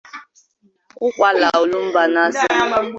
Ukwalla-Olumbanasa 1.07 2.41